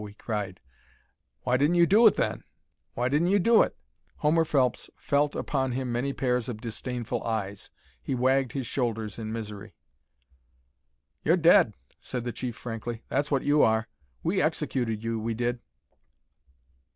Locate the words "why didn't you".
1.43-1.85, 2.95-3.37